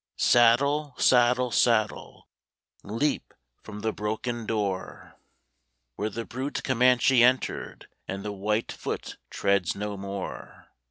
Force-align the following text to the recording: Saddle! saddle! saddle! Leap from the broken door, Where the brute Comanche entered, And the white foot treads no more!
Saddle! 0.17 0.95
saddle! 0.97 1.51
saddle! 1.51 2.27
Leap 2.81 3.35
from 3.61 3.81
the 3.81 3.93
broken 3.93 4.47
door, 4.47 5.15
Where 5.95 6.09
the 6.09 6.25
brute 6.25 6.63
Comanche 6.63 7.23
entered, 7.23 7.85
And 8.07 8.25
the 8.25 8.31
white 8.31 8.71
foot 8.71 9.17
treads 9.29 9.75
no 9.75 9.97
more! 9.97 10.69